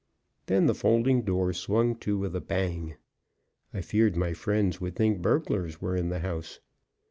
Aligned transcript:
Then 0.47 0.65
the 0.65 0.73
folding 0.73 1.21
door 1.21 1.53
swung 1.53 1.95
to 1.97 2.17
with 2.17 2.35
a 2.35 2.41
bang. 2.41 2.95
I 3.71 3.81
feared 3.81 4.15
my 4.15 4.33
friends 4.33 4.81
would 4.81 4.95
think 4.95 5.21
burglars 5.21 5.79
were 5.79 5.95
in 5.95 6.09
the 6.09 6.21
house. 6.21 6.59